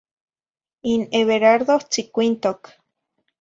[0.93, 2.61] In Everardo tzicuintoc.